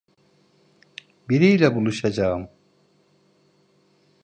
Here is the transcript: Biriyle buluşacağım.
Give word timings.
Biriyle 1.29 1.75
buluşacağım. 1.75 2.49